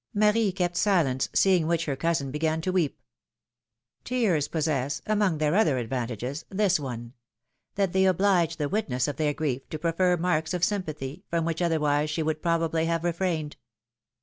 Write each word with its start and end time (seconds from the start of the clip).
Marie 0.15 0.51
kept 0.51 0.75
silence, 0.77 1.29
seeing 1.31 1.67
which 1.67 1.85
her 1.85 1.95
cousin 1.95 2.31
began 2.31 2.59
to 2.59 2.71
weep. 2.71 2.99
Tears 4.03 4.47
possess, 4.47 4.99
among 5.05 5.37
their 5.37 5.53
other 5.53 5.77
advantages, 5.77 6.43
this 6.49 6.79
one: 6.79 7.13
that 7.75 7.93
they 7.93 8.05
oblige 8.07 8.57
the 8.57 8.67
witness 8.67 9.07
of 9.07 9.17
their 9.17 9.35
grief 9.35 9.69
to 9.69 9.77
prof 9.77 9.97
fer 9.97 10.17
marks 10.17 10.55
of 10.55 10.63
sympathy, 10.63 11.23
from 11.29 11.45
which 11.45 11.61
otherwise 11.61 12.09
she 12.09 12.23
would 12.23 12.41
probably 12.41 12.85
have 12.85 13.03
refrained. 13.03 13.57